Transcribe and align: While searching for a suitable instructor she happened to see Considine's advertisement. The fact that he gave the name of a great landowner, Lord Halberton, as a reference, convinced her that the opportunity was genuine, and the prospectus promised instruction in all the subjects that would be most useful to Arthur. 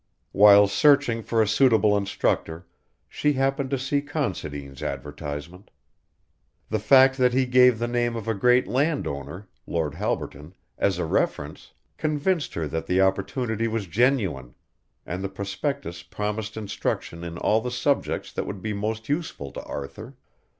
While 0.31 0.67
searching 0.67 1.21
for 1.21 1.43
a 1.43 1.47
suitable 1.47 1.95
instructor 1.95 2.65
she 3.07 3.33
happened 3.33 3.69
to 3.69 3.77
see 3.77 4.01
Considine's 4.01 4.81
advertisement. 4.81 5.69
The 6.71 6.79
fact 6.79 7.17
that 7.19 7.33
he 7.35 7.45
gave 7.45 7.77
the 7.77 7.87
name 7.87 8.15
of 8.15 8.27
a 8.27 8.33
great 8.33 8.67
landowner, 8.67 9.47
Lord 9.67 9.93
Halberton, 9.93 10.55
as 10.75 10.97
a 10.97 11.05
reference, 11.05 11.73
convinced 11.99 12.55
her 12.55 12.67
that 12.69 12.87
the 12.87 12.99
opportunity 12.99 13.67
was 13.67 13.85
genuine, 13.85 14.55
and 15.05 15.23
the 15.23 15.29
prospectus 15.29 16.01
promised 16.01 16.57
instruction 16.57 17.23
in 17.23 17.37
all 17.37 17.61
the 17.61 17.69
subjects 17.69 18.33
that 18.33 18.47
would 18.47 18.63
be 18.63 18.73
most 18.73 19.07
useful 19.07 19.51
to 19.51 19.61
Arthur. 19.65 20.15